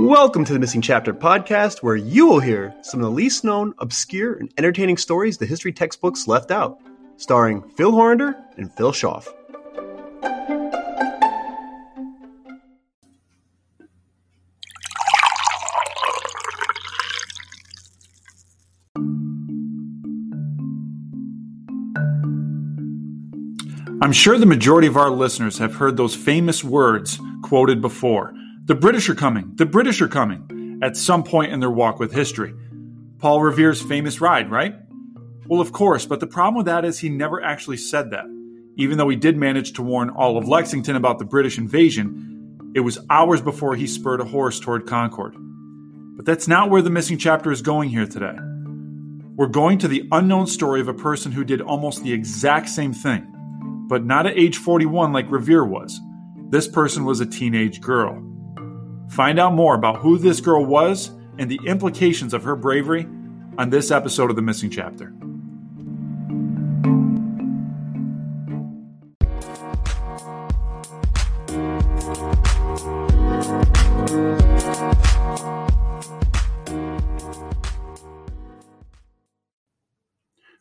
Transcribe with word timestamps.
Welcome 0.00 0.46
to 0.46 0.54
the 0.54 0.58
Missing 0.58 0.80
Chapter 0.80 1.12
podcast, 1.12 1.82
where 1.82 1.94
you 1.94 2.26
will 2.26 2.40
hear 2.40 2.74
some 2.80 3.00
of 3.00 3.04
the 3.04 3.10
least 3.10 3.44
known, 3.44 3.74
obscure, 3.80 4.32
and 4.32 4.50
entertaining 4.56 4.96
stories 4.96 5.36
the 5.36 5.44
history 5.44 5.72
textbooks 5.74 6.26
left 6.26 6.50
out, 6.50 6.80
starring 7.18 7.68
Phil 7.76 7.92
Horander 7.92 8.34
and 8.56 8.72
Phil 8.72 8.92
Schaff. 8.92 9.28
I'm 24.02 24.12
sure 24.12 24.38
the 24.38 24.46
majority 24.46 24.88
of 24.88 24.96
our 24.96 25.10
listeners 25.10 25.58
have 25.58 25.74
heard 25.74 25.98
those 25.98 26.16
famous 26.16 26.64
words 26.64 27.20
quoted 27.42 27.82
before. 27.82 28.32
The 28.70 28.76
British 28.76 29.08
are 29.08 29.16
coming. 29.16 29.50
The 29.56 29.66
British 29.66 30.00
are 30.00 30.06
coming 30.06 30.78
at 30.80 30.96
some 30.96 31.24
point 31.24 31.52
in 31.52 31.58
their 31.58 31.72
walk 31.72 31.98
with 31.98 32.12
history. 32.12 32.54
Paul 33.18 33.42
Revere's 33.42 33.82
famous 33.82 34.20
ride, 34.20 34.48
right? 34.48 34.76
Well, 35.48 35.60
of 35.60 35.72
course, 35.72 36.06
but 36.06 36.20
the 36.20 36.28
problem 36.28 36.54
with 36.54 36.66
that 36.66 36.84
is 36.84 36.96
he 36.96 37.08
never 37.08 37.42
actually 37.42 37.78
said 37.78 38.12
that. 38.12 38.26
Even 38.76 38.96
though 38.96 39.08
he 39.08 39.16
did 39.16 39.36
manage 39.36 39.72
to 39.72 39.82
warn 39.82 40.08
all 40.08 40.38
of 40.38 40.46
Lexington 40.46 40.94
about 40.94 41.18
the 41.18 41.24
British 41.24 41.58
invasion, 41.58 42.72
it 42.72 42.78
was 42.78 43.00
hours 43.10 43.42
before 43.42 43.74
he 43.74 43.88
spurred 43.88 44.20
a 44.20 44.24
horse 44.24 44.60
toward 44.60 44.86
Concord. 44.86 45.34
But 46.16 46.24
that's 46.24 46.46
not 46.46 46.70
where 46.70 46.80
the 46.80 46.90
missing 46.90 47.18
chapter 47.18 47.50
is 47.50 47.62
going 47.62 47.90
here 47.90 48.06
today. 48.06 48.36
We're 49.34 49.48
going 49.48 49.78
to 49.78 49.88
the 49.88 50.08
unknown 50.12 50.46
story 50.46 50.80
of 50.80 50.86
a 50.86 50.94
person 50.94 51.32
who 51.32 51.42
did 51.42 51.60
almost 51.60 52.04
the 52.04 52.12
exact 52.12 52.68
same 52.68 52.92
thing, 52.92 53.26
but 53.88 54.04
not 54.04 54.28
at 54.28 54.38
age 54.38 54.58
41 54.58 55.12
like 55.12 55.28
Revere 55.28 55.64
was. 55.64 56.00
This 56.50 56.68
person 56.68 57.04
was 57.04 57.18
a 57.18 57.26
teenage 57.26 57.80
girl. 57.80 58.29
Find 59.10 59.40
out 59.40 59.54
more 59.54 59.74
about 59.74 59.96
who 59.96 60.18
this 60.18 60.40
girl 60.40 60.64
was 60.64 61.10
and 61.36 61.50
the 61.50 61.58
implications 61.66 62.32
of 62.32 62.44
her 62.44 62.54
bravery 62.54 63.08
on 63.58 63.68
this 63.68 63.90
episode 63.90 64.30
of 64.30 64.36
The 64.36 64.42
Missing 64.42 64.70
Chapter. 64.70 65.12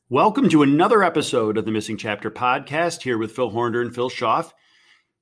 Welcome 0.09 0.50
to 0.50 0.63
another 0.63 1.03
episode 1.03 1.56
of 1.56 1.66
the 1.66 1.72
Missing 1.72 1.97
Chapter 1.97 2.31
podcast 2.31 3.03
here 3.03 3.19
with 3.19 3.31
Phil 3.31 3.52
Horner 3.52 3.81
and 3.81 3.94
Phil 3.94 4.09
Schaff. 4.09 4.56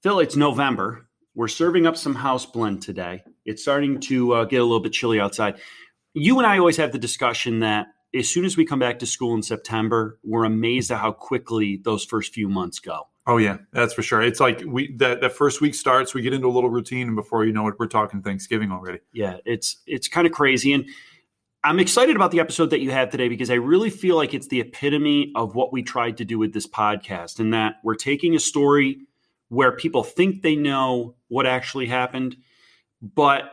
Phil, 0.02 0.22
it's 0.22 0.38
November. 0.38 1.07
We're 1.38 1.48
serving 1.48 1.86
up 1.86 1.96
some 1.96 2.16
house 2.16 2.48
blend 2.48 2.82
today. 2.82 3.24
It's 3.46 3.62
starting 3.62 4.00
to 4.00 4.34
uh, 4.34 4.46
get 4.46 4.60
a 4.60 4.64
little 4.64 4.80
bit 4.80 4.92
chilly 4.92 5.20
outside. 5.20 5.60
You 6.16 6.40
and 6.40 6.48
I 6.48 6.58
always 6.58 6.78
have 6.78 6.92
the 6.92 6.98
discussion 6.98 7.60
that 7.60 7.90
as 8.12 8.28
soon 8.28 8.44
as 8.44 8.58
we 8.58 8.66
come 8.66 8.80
back 8.80 8.98
to 9.00 9.06
school 9.06 9.36
in 9.36 9.44
September, 9.44 10.18
we're 10.24 10.46
amazed 10.46 10.90
at 10.90 10.98
how 10.98 11.12
quickly 11.12 11.80
those 11.86 12.04
first 12.04 12.34
few 12.34 12.50
months 12.50 12.80
go. 12.80 13.08
Oh 13.28 13.38
yeah, 13.38 13.58
that's 13.72 13.94
for 13.94 14.02
sure. 14.02 14.20
It's 14.24 14.40
like 14.40 14.64
we 14.66 14.96
that 14.96 15.22
that 15.22 15.32
first 15.32 15.62
week 15.62 15.76
starts, 15.76 16.16
we 16.16 16.24
get 16.24 16.34
into 16.34 16.48
a 16.48 16.50
little 16.50 16.72
routine, 16.72 17.06
and 17.06 17.16
before 17.16 17.46
you 17.46 17.54
know 17.54 17.68
it, 17.68 17.76
we're 17.78 17.86
talking 17.86 18.24
Thanksgiving 18.24 18.72
already. 18.72 19.02
Yeah, 19.14 19.38
it's 19.46 19.78
it's 19.86 20.08
kind 20.08 20.26
of 20.26 20.34
crazy, 20.34 20.74
and 20.74 20.86
I'm 21.64 21.80
excited 21.80 22.16
about 22.16 22.32
the 22.32 22.40
episode 22.40 22.72
that 22.72 22.80
you 22.80 22.90
have 22.90 23.12
today 23.12 23.30
because 23.30 23.52
I 23.52 23.56
really 23.56 23.92
feel 23.92 24.16
like 24.16 24.34
it's 24.34 24.48
the 24.48 24.62
epitome 24.62 25.34
of 25.36 25.54
what 25.54 25.72
we 25.72 25.84
tried 25.84 26.18
to 26.18 26.26
do 26.26 26.40
with 26.40 26.54
this 26.54 26.66
podcast, 26.66 27.40
and 27.40 27.54
that 27.54 27.76
we're 27.84 27.96
taking 27.96 28.34
a 28.34 28.40
story 28.40 29.02
where 29.50 29.72
people 29.72 30.04
think 30.04 30.42
they 30.42 30.56
know 30.56 31.16
what 31.28 31.46
actually 31.46 31.88
happened, 31.88 32.36
but 33.02 33.52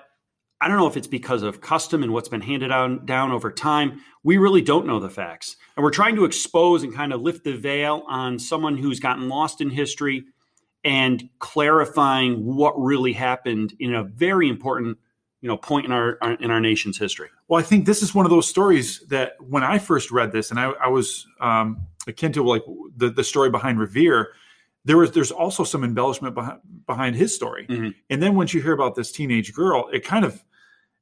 I 0.60 0.68
don't 0.68 0.78
know 0.78 0.86
if 0.86 0.96
it's 0.96 1.06
because 1.06 1.42
of 1.42 1.60
custom 1.60 2.02
and 2.02 2.12
what's 2.12 2.28
been 2.28 2.40
handed 2.40 2.68
down, 2.68 3.04
down 3.04 3.32
over 3.32 3.50
time. 3.50 4.00
We 4.22 4.38
really 4.38 4.62
don't 4.62 4.86
know 4.86 4.98
the 4.98 5.10
facts. 5.10 5.56
And 5.76 5.84
we're 5.84 5.90
trying 5.90 6.16
to 6.16 6.24
expose 6.24 6.82
and 6.82 6.94
kind 6.94 7.12
of 7.12 7.20
lift 7.20 7.44
the 7.44 7.56
veil 7.56 8.04
on 8.08 8.38
someone 8.38 8.76
who's 8.76 9.00
gotten 9.00 9.28
lost 9.28 9.60
in 9.60 9.70
history 9.70 10.24
and 10.84 11.28
clarifying 11.38 12.44
what 12.44 12.80
really 12.80 13.12
happened 13.12 13.74
in 13.78 13.94
a 13.94 14.04
very 14.04 14.48
important 14.48 14.98
you 15.44 15.48
know 15.48 15.58
point 15.58 15.84
in 15.84 15.92
our 15.92 16.14
in 16.40 16.50
our 16.50 16.60
nation's 16.60 16.96
history. 16.96 17.28
Well, 17.48 17.60
I 17.60 17.62
think 17.62 17.84
this 17.84 18.02
is 18.02 18.14
one 18.14 18.24
of 18.24 18.30
those 18.30 18.48
stories 18.48 19.00
that 19.08 19.34
when 19.40 19.62
I 19.62 19.78
first 19.78 20.10
read 20.10 20.32
this, 20.32 20.50
and 20.50 20.58
I, 20.58 20.70
I 20.70 20.88
was 20.88 21.26
um, 21.38 21.86
akin 22.06 22.32
to 22.32 22.42
like 22.42 22.62
the 22.96 23.10
the 23.10 23.22
story 23.22 23.50
behind 23.50 23.78
Revere. 23.78 24.32
There 24.84 24.98
was 24.98 25.12
there's 25.12 25.30
also 25.30 25.64
some 25.64 25.82
embellishment 25.84 26.34
behind, 26.34 26.60
behind 26.86 27.16
his 27.16 27.34
story, 27.34 27.66
Mm-hmm. 27.66 27.90
and 28.10 28.22
then 28.22 28.34
once 28.34 28.52
you 28.52 28.60
hear 28.62 28.72
about 28.72 28.94
this 28.94 29.10
teenage 29.12 29.54
girl, 29.54 29.88
it 29.92 30.04
kind 30.04 30.24
of 30.24 30.44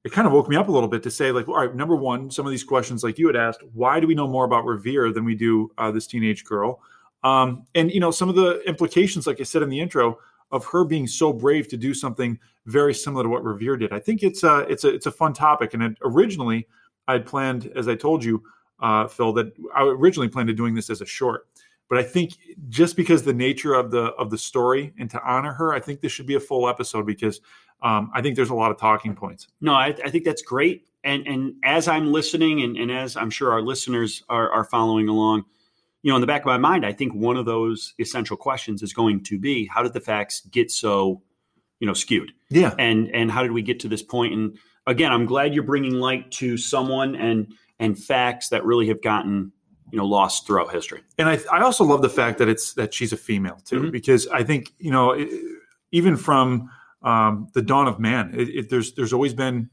it 0.04 0.12
kind 0.12 0.26
of 0.26 0.32
woke 0.32 0.48
me 0.48 0.56
up 0.56 0.69
a 0.69 0.72
little 0.72 0.88
bit 0.88 1.03
to 1.04 1.10
say 1.10 1.31
like, 1.32 1.48
all 1.48 1.56
right, 1.56 1.75
number 1.75 1.94
one, 1.97 2.31
some 2.31 2.44
of 2.44 2.50
these 2.50 2.65
questions 2.65 3.04
like 3.04 3.19
you 3.19 3.26
had 3.28 3.37
asked, 3.37 3.60
why 3.72 4.00
do 4.00 4.06
we 4.06 4.15
know 4.16 4.26
more 4.26 4.44
about 4.44 4.65
Revere 4.65 5.12
than 5.12 5.25
we 5.25 5.34
do 5.37 5.71
uh, 5.78 5.91
this 5.92 6.06
teenage 6.09 6.44
girl? 6.44 6.81
Um, 7.25 7.65
and 7.75 7.91
you 7.92 8.00
know 8.00 8.10
some 8.10 8.28
of 8.28 8.34
the 8.34 8.60
implications, 8.66 9.26
like 9.26 9.41
I 9.41 9.44
said 9.44 9.62
in 9.62 9.69
the 9.69 9.81
intro, 9.81 10.19
of 10.50 10.65
her 10.66 10.84
being 10.84 11.06
so 11.06 11.32
brave 11.32 11.66
to 11.69 11.76
do 11.76 11.94
something 11.94 12.38
very 12.66 12.94
similar 12.94 13.22
to 13.25 13.28
what 13.28 13.42
Revere 13.44 13.76
did. 13.76 13.92
I 13.92 13.98
think 13.98 14.22
it's 14.22 14.42
a 14.44 14.60
it's 14.69 14.84
a 14.84 14.88
it's 14.94 15.06
a 15.06 15.10
fun 15.12 15.32
topic. 15.32 15.75
And 15.75 15.82
it, 15.82 15.97
originally, 16.03 16.69
I'd 17.09 17.25
planned, 17.26 17.72
as 17.75 17.88
I 17.88 17.94
told 17.94 18.22
you, 18.22 18.42
uh, 18.81 19.06
Phil, 19.09 19.32
that 19.34 19.53
I 19.75 19.82
originally 19.84 20.28
planned 20.28 20.48
to 20.48 20.53
doing 20.54 20.75
this 20.75 20.91
as 20.91 21.00
a 21.00 21.06
short. 21.06 21.47
But 21.92 21.98
I 21.98 22.04
think 22.04 22.38
just 22.70 22.97
because 22.97 23.22
the 23.22 23.34
nature 23.34 23.75
of 23.75 23.91
the 23.91 24.14
of 24.14 24.30
the 24.30 24.38
story 24.38 24.94
and 24.98 25.10
to 25.10 25.22
honor 25.22 25.53
her, 25.53 25.75
I 25.75 25.80
think 25.80 26.00
this 26.00 26.10
should 26.10 26.25
be 26.25 26.36
a 26.36 26.41
full 26.41 26.66
episode 26.66 27.04
because 27.04 27.42
um, 27.82 28.10
I 28.14 28.22
think 28.22 28.34
there's 28.34 28.48
a 28.48 28.54
lot 28.54 28.70
of 28.70 28.78
talking 28.78 29.14
points. 29.14 29.48
No, 29.60 29.75
I, 29.75 29.88
I 30.03 30.08
think 30.08 30.25
that's 30.25 30.41
great. 30.41 30.86
And 31.04 31.26
and 31.26 31.53
as 31.62 31.88
I'm 31.88 32.10
listening, 32.10 32.62
and, 32.62 32.78
and 32.78 32.91
as 32.91 33.14
I'm 33.14 33.28
sure 33.28 33.53
our 33.53 33.60
listeners 33.60 34.22
are, 34.30 34.50
are 34.50 34.64
following 34.64 35.10
along, 35.10 35.44
you 36.00 36.10
know, 36.10 36.16
in 36.16 36.22
the 36.22 36.26
back 36.26 36.41
of 36.41 36.47
my 36.47 36.56
mind, 36.56 36.86
I 36.86 36.94
think 36.94 37.12
one 37.12 37.36
of 37.36 37.44
those 37.44 37.92
essential 37.98 38.38
questions 38.38 38.82
is 38.82 38.94
going 38.94 39.22
to 39.24 39.38
be 39.38 39.66
how 39.66 39.82
did 39.82 39.92
the 39.92 40.00
facts 40.00 40.41
get 40.50 40.70
so, 40.70 41.20
you 41.78 41.86
know, 41.86 41.92
skewed? 41.92 42.32
Yeah, 42.48 42.74
And 42.78 43.14
and 43.14 43.30
how 43.30 43.42
did 43.42 43.53
we 43.53 43.60
get 43.60 43.80
to 43.80 43.88
this 43.88 44.03
point? 44.03 44.32
And 44.32 44.59
again, 44.86 45.12
I'm 45.12 45.26
glad 45.26 45.53
you're 45.53 45.62
bringing 45.62 45.97
light 45.97 46.30
to 46.30 46.56
someone 46.56 47.16
and 47.16 47.53
and 47.78 48.03
facts 48.03 48.48
that 48.48 48.64
really 48.64 48.88
have 48.88 49.03
gotten 49.03 49.53
you 49.92 49.98
know 49.98 50.06
lost 50.06 50.47
throughout 50.47 50.72
history. 50.72 51.03
and 51.19 51.28
I, 51.28 51.38
I 51.53 51.60
also 51.62 51.84
love 51.84 52.03
the 52.03 52.08
fact 52.08 52.38
that 52.38 52.48
it's 52.48 52.72
that 52.75 52.92
she's 52.94 53.12
a 53.12 53.16
female 53.16 53.58
too 53.64 53.80
Mhm. 53.82 53.92
because 53.92 54.26
i 54.28 54.42
think 54.42 54.72
you 54.78 54.91
know 54.91 55.12
it, 55.12 55.28
even 55.92 56.16
from 56.16 56.70
um, 57.03 57.48
the 57.53 57.62
dawn 57.62 57.86
of 57.88 57.98
man 58.00 58.32
it, 58.34 58.48
it, 58.48 58.70
there's 58.70 58.94
there's 58.94 59.12
always 59.12 59.34
been 59.34 59.69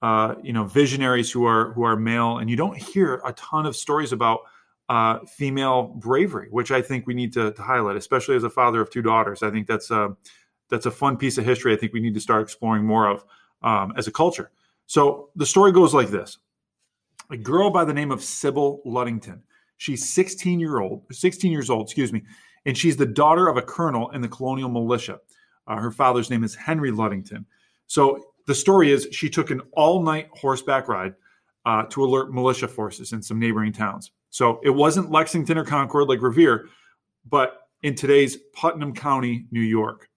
uh, 0.00 0.36
you 0.42 0.52
know 0.52 0.64
visionaries 0.64 1.30
who 1.32 1.44
are 1.44 1.72
who 1.72 1.82
are 1.82 1.96
male 1.96 2.38
and 2.38 2.48
you 2.48 2.56
don't 2.56 2.76
hear 2.76 3.20
a 3.24 3.32
ton 3.32 3.66
of 3.66 3.74
stories 3.74 4.12
about 4.12 4.40
uh, 4.88 5.18
female 5.26 5.82
bravery 6.06 6.48
which 6.50 6.70
i 6.70 6.80
think 6.80 7.06
we 7.06 7.14
need 7.14 7.32
to, 7.32 7.50
to 7.52 7.62
highlight 7.62 7.96
especially 7.96 8.36
as 8.36 8.44
a 8.44 8.50
father 8.50 8.80
of 8.80 8.88
two 8.90 9.02
daughters 9.02 9.42
i 9.42 9.50
think 9.50 9.66
that's 9.66 9.90
a 9.90 10.16
that's 10.70 10.86
a 10.86 10.90
fun 10.90 11.16
piece 11.16 11.36
of 11.38 11.44
history 11.44 11.72
i 11.74 11.76
think 11.76 11.92
we 11.92 12.00
need 12.00 12.14
to 12.14 12.20
start 12.20 12.42
exploring 12.42 12.84
more 12.84 13.08
of 13.08 13.24
um, 13.62 13.92
as 13.96 14.06
a 14.06 14.12
culture 14.12 14.50
so 14.86 15.30
the 15.36 15.44
story 15.46 15.72
goes 15.72 15.92
like 15.94 16.08
this 16.10 16.38
a 17.30 17.36
girl 17.36 17.70
by 17.70 17.84
the 17.84 17.94
name 17.94 18.10
of 18.10 18.22
Sybil 18.22 18.80
Ludington 18.84 19.42
She's 19.78 20.08
16 20.08 20.60
year 20.60 20.80
old, 20.80 21.04
16 21.10 21.50
years 21.50 21.70
old, 21.70 21.86
excuse 21.86 22.12
me, 22.12 22.22
and 22.66 22.76
she's 22.76 22.96
the 22.96 23.06
daughter 23.06 23.48
of 23.48 23.56
a 23.56 23.62
colonel 23.62 24.10
in 24.10 24.20
the 24.20 24.28
colonial 24.28 24.68
militia. 24.68 25.20
Uh, 25.66 25.76
her 25.76 25.90
father's 25.90 26.30
name 26.30 26.44
is 26.44 26.54
Henry 26.54 26.90
Ludington. 26.90 27.46
So 27.86 28.32
the 28.46 28.54
story 28.54 28.90
is 28.90 29.08
she 29.12 29.30
took 29.30 29.50
an 29.50 29.62
all 29.72 30.02
night 30.02 30.28
horseback 30.32 30.88
ride 30.88 31.14
uh, 31.64 31.84
to 31.84 32.04
alert 32.04 32.34
militia 32.34 32.66
forces 32.66 33.12
in 33.12 33.22
some 33.22 33.38
neighboring 33.38 33.72
towns. 33.72 34.10
So 34.30 34.60
it 34.64 34.70
wasn't 34.70 35.10
Lexington 35.10 35.56
or 35.56 35.64
Concord 35.64 36.08
like 36.08 36.22
Revere, 36.22 36.66
but 37.28 37.68
in 37.82 37.94
today's 37.94 38.36
Putnam 38.54 38.92
County, 38.92 39.46
New 39.52 39.60
York. 39.60 40.08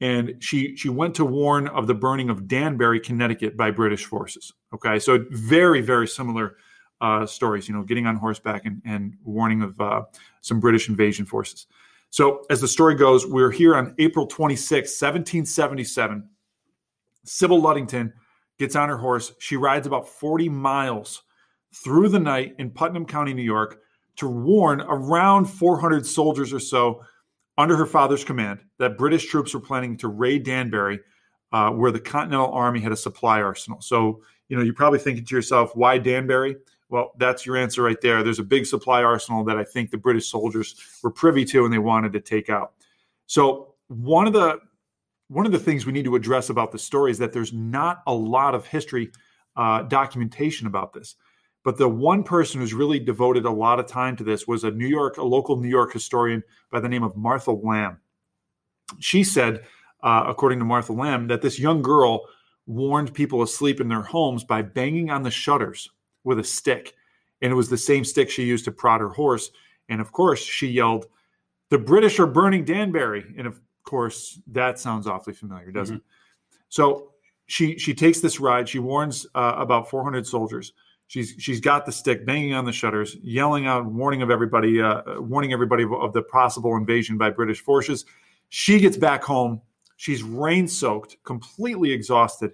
And 0.00 0.34
she 0.40 0.76
she 0.76 0.88
went 0.88 1.14
to 1.16 1.24
warn 1.24 1.68
of 1.68 1.86
the 1.86 1.94
burning 1.94 2.28
of 2.28 2.48
Danbury, 2.48 3.00
Connecticut 3.00 3.56
by 3.56 3.70
British 3.70 4.04
forces. 4.04 4.52
Okay, 4.72 4.98
so 4.98 5.24
very 5.30 5.80
very 5.80 6.08
similar 6.08 6.56
uh, 7.00 7.26
stories, 7.26 7.68
you 7.68 7.74
know, 7.74 7.82
getting 7.82 8.06
on 8.06 8.16
horseback 8.16 8.64
and, 8.64 8.80
and 8.84 9.14
warning 9.24 9.62
of 9.62 9.78
uh, 9.80 10.02
some 10.40 10.60
British 10.60 10.88
invasion 10.88 11.26
forces. 11.26 11.66
So, 12.10 12.44
as 12.48 12.60
the 12.60 12.68
story 12.68 12.94
goes, 12.94 13.26
we're 13.26 13.50
here 13.50 13.74
on 13.74 13.94
April 13.98 14.26
26, 14.26 14.70
1777. 14.88 16.28
Sybil 17.24 17.60
Ludington 17.60 18.12
gets 18.58 18.76
on 18.76 18.88
her 18.88 18.96
horse. 18.96 19.32
She 19.38 19.56
rides 19.56 19.86
about 19.86 20.08
40 20.08 20.48
miles 20.48 21.22
through 21.74 22.08
the 22.08 22.20
night 22.20 22.54
in 22.58 22.70
Putnam 22.70 23.04
County, 23.04 23.34
New 23.34 23.42
York, 23.42 23.80
to 24.16 24.28
warn 24.28 24.80
around 24.82 25.46
400 25.46 26.06
soldiers 26.06 26.52
or 26.52 26.60
so 26.60 27.02
under 27.56 27.76
her 27.76 27.86
father's 27.86 28.24
command 28.24 28.60
that 28.78 28.98
British 28.98 29.26
troops 29.26 29.54
were 29.54 29.60
planning 29.60 29.96
to 29.98 30.08
raid 30.08 30.44
Danbury, 30.44 31.00
uh, 31.52 31.70
where 31.70 31.92
the 31.92 32.00
Continental 32.00 32.52
Army 32.52 32.80
had 32.80 32.92
a 32.92 32.96
supply 32.96 33.40
arsenal. 33.40 33.80
So, 33.80 34.22
you 34.48 34.56
know, 34.56 34.62
you're 34.62 34.74
probably 34.74 34.98
thinking 34.98 35.24
to 35.24 35.34
yourself, 35.34 35.74
why 35.74 35.98
Danbury? 35.98 36.56
Well, 36.88 37.12
that's 37.18 37.46
your 37.46 37.56
answer 37.56 37.82
right 37.82 38.00
there. 38.00 38.22
There's 38.22 38.38
a 38.38 38.44
big 38.44 38.66
supply 38.66 39.02
arsenal 39.02 39.44
that 39.44 39.56
I 39.56 39.64
think 39.64 39.90
the 39.90 39.98
British 39.98 40.30
soldiers 40.30 40.76
were 41.02 41.10
privy 41.10 41.44
to 41.46 41.64
and 41.64 41.72
they 41.72 41.78
wanted 41.78 42.12
to 42.12 42.20
take 42.20 42.50
out. 42.50 42.72
So, 43.26 43.74
one 43.88 44.26
of 44.26 44.32
the 44.32 44.60
one 45.28 45.46
of 45.46 45.52
the 45.52 45.58
things 45.58 45.86
we 45.86 45.92
need 45.92 46.04
to 46.04 46.16
address 46.16 46.50
about 46.50 46.70
the 46.70 46.78
story 46.78 47.10
is 47.10 47.18
that 47.18 47.32
there's 47.32 47.52
not 47.52 48.02
a 48.06 48.14
lot 48.14 48.54
of 48.54 48.66
history 48.66 49.10
uh, 49.56 49.82
documentation 49.82 50.66
about 50.66 50.92
this. 50.92 51.16
But 51.64 51.78
the 51.78 51.88
one 51.88 52.22
person 52.22 52.60
who's 52.60 52.74
really 52.74 53.00
devoted 53.00 53.46
a 53.46 53.50
lot 53.50 53.80
of 53.80 53.86
time 53.86 54.16
to 54.16 54.24
this 54.24 54.46
was 54.46 54.64
a 54.64 54.70
New 54.70 54.86
York, 54.86 55.16
a 55.16 55.24
local 55.24 55.56
New 55.56 55.68
York 55.68 55.92
historian 55.92 56.42
by 56.70 56.78
the 56.78 56.88
name 56.88 57.02
of 57.02 57.16
Martha 57.16 57.50
Lamb. 57.50 57.98
She 59.00 59.24
said, 59.24 59.64
uh, 60.02 60.24
according 60.28 60.58
to 60.58 60.66
Martha 60.66 60.92
Lamb, 60.92 61.26
that 61.28 61.40
this 61.40 61.58
young 61.58 61.80
girl 61.80 62.26
warned 62.66 63.14
people 63.14 63.42
asleep 63.42 63.80
in 63.80 63.88
their 63.88 64.02
homes 64.02 64.44
by 64.44 64.60
banging 64.60 65.10
on 65.10 65.22
the 65.22 65.30
shutters 65.30 65.90
with 66.22 66.38
a 66.38 66.44
stick. 66.44 66.94
And 67.40 67.50
it 67.50 67.56
was 67.56 67.70
the 67.70 67.78
same 67.78 68.04
stick 68.04 68.30
she 68.30 68.44
used 68.44 68.66
to 68.66 68.72
prod 68.72 69.00
her 69.00 69.08
horse. 69.08 69.50
And 69.88 70.02
of 70.02 70.12
course, 70.12 70.42
she 70.42 70.66
yelled, 70.66 71.06
The 71.70 71.78
British 71.78 72.18
are 72.20 72.26
burning 72.26 72.64
Danbury. 72.64 73.34
And 73.38 73.46
of 73.46 73.58
course, 73.84 74.38
that 74.48 74.78
sounds 74.78 75.06
awfully 75.06 75.34
familiar, 75.34 75.70
doesn't 75.70 75.96
mm-hmm. 75.96 76.56
it? 76.56 76.60
So 76.68 77.12
she 77.46 77.78
she 77.78 77.94
takes 77.94 78.20
this 78.20 78.40
ride. 78.40 78.68
She 78.68 78.78
warns 78.78 79.26
uh, 79.34 79.54
about 79.56 79.88
400 79.88 80.26
soldiers. 80.26 80.72
She's 81.06 81.34
she's 81.38 81.60
got 81.60 81.86
the 81.86 81.92
stick, 81.92 82.24
banging 82.24 82.54
on 82.54 82.64
the 82.64 82.72
shutters, 82.72 83.16
yelling 83.22 83.66
out, 83.66 83.84
warning 83.84 84.22
of 84.22 84.30
everybody, 84.30 84.80
uh, 84.80 85.20
warning 85.20 85.52
everybody 85.52 85.84
of, 85.84 85.92
of 85.92 86.12
the 86.12 86.22
possible 86.22 86.76
invasion 86.76 87.18
by 87.18 87.30
British 87.30 87.60
forces. 87.60 88.04
She 88.48 88.80
gets 88.80 88.96
back 88.96 89.22
home. 89.22 89.60
She's 89.96 90.22
rain 90.22 90.66
soaked, 90.66 91.22
completely 91.24 91.92
exhausted. 91.92 92.52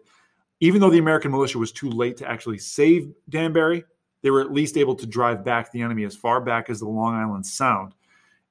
Even 0.61 0.81
though 0.81 0.91
the 0.91 0.99
American 0.99 1.31
militia 1.31 1.59
was 1.59 1.73
too 1.73 1.89
late 1.89 2.19
to 2.19 2.29
actually 2.29 2.59
save 2.59 3.13
Danbury, 3.31 3.85
they 4.23 4.31
were 4.31 4.43
at 4.43 4.53
least 4.53 4.77
able 4.77 4.95
to 4.97 5.07
drive 5.07 5.45
back 5.45 5.73
the 5.73 5.81
enemy 5.81 6.05
as 6.05 6.15
far 6.15 6.41
back 6.41 6.69
as 6.69 6.81
the 6.81 6.89
Long 6.89 7.15
Island 7.15 7.47
Sound. 7.47 7.95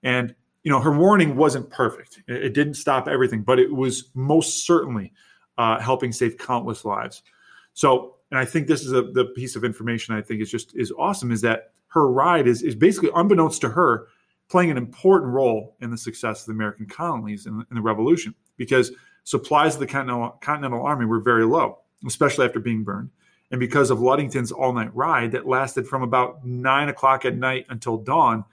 And 0.01 0.33
you 0.63 0.71
know, 0.71 0.79
her 0.79 0.91
warning 0.91 1.35
wasn't 1.35 1.69
perfect. 1.69 2.21
It, 2.27 2.53
didn't 2.53 2.73
stop 2.73 3.07
everything, 3.07 3.43
but 3.43 3.59
it 3.59 3.73
was 3.73 4.09
most 4.13 4.65
certainly 4.65 5.13
uh, 5.57 5.79
helping 5.79 6.11
save 6.11 6.37
countless 6.37 6.83
lives. 6.83 7.23
So, 7.73 8.15
and 8.31 8.39
I 8.39 8.45
think 8.45 8.67
this 8.67 8.85
is 8.85 8.93
a, 8.93 9.01
the 9.01 9.25
piece 9.25 9.55
of 9.55 9.63
information 9.63 10.15
I 10.15 10.21
think 10.21 10.41
is 10.41 10.51
just 10.51 10.75
is 10.75 10.91
awesome 10.97 11.31
is 11.31 11.41
that 11.41 11.71
her 11.87 12.09
ride 12.09 12.47
is 12.47 12.61
is 12.61 12.75
basically 12.75 13.09
unbeknownst 13.15 13.61
to 13.61 13.69
her 13.69 14.07
playing 14.49 14.71
an 14.71 14.77
important 14.77 15.31
role 15.31 15.75
in 15.79 15.91
the 15.91 15.97
success 15.97 16.41
of 16.41 16.47
the 16.47 16.51
American 16.53 16.87
colonies 16.87 17.45
in, 17.45 17.63
in 17.69 17.75
the 17.75 17.81
Revolution 17.81 18.33
because 18.57 18.91
supplies 19.23 19.75
of 19.75 19.79
the 19.79 19.87
Continental, 19.87 20.31
Continental 20.41 20.81
Army 20.81 21.05
were 21.05 21.19
very 21.19 21.45
low, 21.45 21.79
especially 22.05 22.45
after 22.45 22.59
being 22.59 22.83
burned. 22.83 23.11
And 23.51 23.59
because 23.59 23.89
of 23.89 24.01
Ludington's 24.01 24.51
all 24.51 24.73
night 24.73 24.93
ride 24.95 25.31
that 25.31 25.47
lasted 25.47 25.87
from 25.87 26.03
about 26.03 26.45
nine 26.45 26.89
o'clock 26.89 27.25
at 27.25 27.35
night 27.35 27.65
until 27.69 27.97
dawn, 27.97 28.43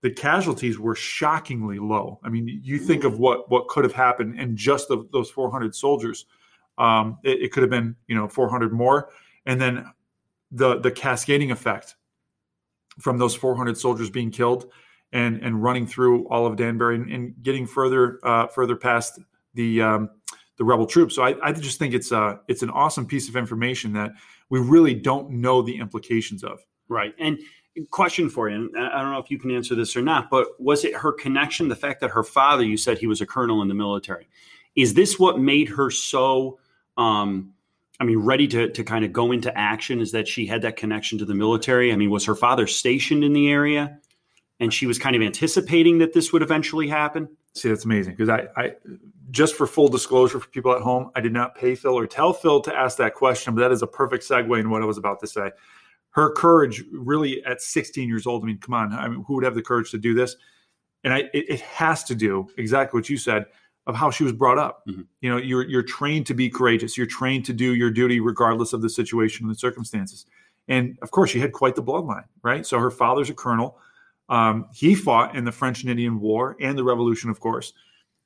the 0.00 0.10
casualties 0.10 0.78
were 0.78 0.96
shockingly 0.96 1.78
low. 1.78 2.18
I 2.24 2.28
mean, 2.28 2.60
you 2.62 2.78
think 2.78 3.04
of 3.04 3.20
what 3.20 3.48
what 3.50 3.68
could 3.68 3.84
have 3.84 3.92
happened 3.92 4.38
in 4.38 4.56
just 4.56 4.88
the, 4.88 5.08
those 5.12 5.30
400 5.30 5.74
soldiers. 5.74 6.26
Um, 6.78 7.18
it, 7.22 7.42
it 7.42 7.52
could 7.52 7.62
have 7.62 7.70
been 7.70 7.96
you 8.06 8.14
know 8.14 8.28
400 8.28 8.72
more, 8.72 9.10
and 9.46 9.60
then 9.60 9.86
the 10.50 10.78
the 10.78 10.90
cascading 10.90 11.50
effect 11.50 11.96
from 12.98 13.18
those 13.18 13.34
400 13.34 13.76
soldiers 13.76 14.10
being 14.10 14.30
killed 14.30 14.70
and 15.12 15.42
and 15.42 15.62
running 15.62 15.86
through 15.86 16.26
all 16.28 16.46
of 16.46 16.56
Danbury 16.56 16.96
and, 16.96 17.10
and 17.10 17.34
getting 17.42 17.66
further 17.66 18.18
uh, 18.22 18.46
further 18.48 18.76
past 18.76 19.20
the 19.54 19.82
um, 19.82 20.10
the 20.58 20.64
rebel 20.64 20.86
troops. 20.86 21.16
So 21.16 21.22
I, 21.22 21.34
I 21.42 21.52
just 21.52 21.78
think 21.78 21.94
it's 21.94 22.12
a 22.12 22.40
it's 22.48 22.62
an 22.62 22.70
awesome 22.70 23.06
piece 23.06 23.28
of 23.28 23.36
information 23.36 23.92
that 23.94 24.12
we 24.50 24.60
really 24.60 24.94
don't 24.94 25.30
know 25.30 25.62
the 25.62 25.76
implications 25.78 26.44
of. 26.44 26.60
Right, 26.88 27.14
and 27.18 27.38
question 27.90 28.28
for 28.28 28.50
you, 28.50 28.70
and 28.74 28.76
I 28.76 29.00
don't 29.00 29.12
know 29.12 29.18
if 29.18 29.30
you 29.30 29.38
can 29.38 29.50
answer 29.50 29.74
this 29.74 29.96
or 29.96 30.02
not, 30.02 30.28
but 30.30 30.48
was 30.60 30.84
it 30.84 30.94
her 30.94 31.12
connection, 31.12 31.68
the 31.68 31.76
fact 31.76 32.00
that 32.00 32.10
her 32.10 32.22
father, 32.22 32.64
you 32.64 32.76
said 32.76 32.98
he 32.98 33.06
was 33.06 33.22
a 33.22 33.26
colonel 33.26 33.62
in 33.62 33.68
the 33.68 33.74
military, 33.74 34.28
is 34.76 34.94
this 34.94 35.18
what 35.18 35.38
made 35.38 35.68
her 35.68 35.90
so? 35.90 36.58
Um, 36.96 37.54
I 38.00 38.04
mean, 38.04 38.18
ready 38.18 38.48
to 38.48 38.68
to 38.70 38.84
kind 38.84 39.04
of 39.04 39.12
go 39.12 39.32
into 39.32 39.56
action? 39.56 40.00
Is 40.00 40.12
that 40.12 40.26
she 40.26 40.46
had 40.46 40.62
that 40.62 40.76
connection 40.76 41.18
to 41.18 41.24
the 41.24 41.34
military? 41.34 41.92
I 41.92 41.96
mean, 41.96 42.10
was 42.10 42.24
her 42.24 42.34
father 42.34 42.66
stationed 42.66 43.24
in 43.24 43.32
the 43.32 43.50
area? 43.50 43.98
and 44.62 44.72
she 44.72 44.86
was 44.86 44.96
kind 44.96 45.16
of 45.16 45.22
anticipating 45.22 45.98
that 45.98 46.12
this 46.12 46.32
would 46.32 46.40
eventually 46.40 46.86
happen. 46.86 47.28
See, 47.54 47.68
that's 47.68 47.84
amazing 47.84 48.14
because 48.14 48.28
I, 48.28 48.46
I, 48.56 48.74
just 49.32 49.56
for 49.56 49.66
full 49.66 49.88
disclosure 49.88 50.38
for 50.38 50.48
people 50.50 50.72
at 50.72 50.82
home, 50.82 51.10
I 51.16 51.20
did 51.20 51.32
not 51.32 51.56
pay 51.56 51.74
Phil 51.74 51.98
or 51.98 52.06
tell 52.06 52.32
Phil 52.32 52.60
to 52.60 52.74
ask 52.74 52.96
that 52.98 53.14
question, 53.14 53.56
but 53.56 53.60
that 53.60 53.72
is 53.72 53.82
a 53.82 53.88
perfect 53.88 54.22
segue 54.22 54.60
in 54.60 54.70
what 54.70 54.80
I 54.80 54.84
was 54.84 54.98
about 54.98 55.18
to 55.20 55.26
say. 55.26 55.50
Her 56.10 56.30
courage, 56.30 56.84
really, 56.92 57.44
at 57.44 57.60
16 57.60 58.08
years 58.08 58.24
old. 58.24 58.44
I 58.44 58.46
mean, 58.46 58.58
come 58.58 58.74
on, 58.74 58.92
I 58.92 59.08
mean, 59.08 59.24
who 59.26 59.34
would 59.34 59.44
have 59.44 59.56
the 59.56 59.62
courage 59.62 59.90
to 59.90 59.98
do 59.98 60.14
this? 60.14 60.36
And 61.02 61.12
I, 61.12 61.18
it, 61.34 61.46
it 61.48 61.60
has 61.62 62.04
to 62.04 62.14
do 62.14 62.46
exactly 62.56 62.96
what 62.96 63.10
you 63.10 63.16
said 63.16 63.46
of 63.86 63.96
how 63.96 64.10
she 64.10 64.24
was 64.24 64.32
brought 64.32 64.58
up. 64.58 64.82
Mm-hmm. 64.88 65.02
You 65.20 65.30
know, 65.30 65.36
you're 65.36 65.68
you're 65.68 65.82
trained 65.82 66.26
to 66.26 66.34
be 66.34 66.48
courageous. 66.48 66.96
You're 66.96 67.06
trained 67.06 67.44
to 67.46 67.52
do 67.52 67.74
your 67.74 67.90
duty 67.90 68.20
regardless 68.20 68.72
of 68.72 68.82
the 68.82 68.90
situation 68.90 69.44
and 69.44 69.54
the 69.54 69.58
circumstances. 69.58 70.26
And 70.68 70.96
of 71.02 71.10
course, 71.10 71.30
she 71.30 71.40
had 71.40 71.52
quite 71.52 71.74
the 71.74 71.82
bloodline, 71.82 72.24
right? 72.42 72.64
So 72.64 72.78
her 72.78 72.90
father's 72.90 73.30
a 73.30 73.34
colonel 73.34 73.78
um, 74.32 74.66
he 74.72 74.94
fought 74.94 75.36
in 75.36 75.44
the 75.44 75.52
French 75.52 75.82
and 75.82 75.90
Indian 75.90 76.18
War 76.18 76.56
and 76.58 76.76
the 76.76 76.84
Revolution, 76.84 77.28
of 77.28 77.38
course. 77.38 77.74